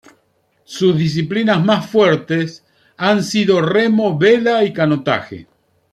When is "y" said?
4.63-4.73